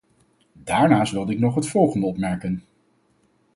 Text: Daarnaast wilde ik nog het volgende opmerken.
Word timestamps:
Daarnaast 0.63 1.11
wilde 1.11 1.33
ik 1.33 1.39
nog 1.39 1.55
het 1.55 1.67
volgende 1.67 2.05
opmerken. 2.05 2.63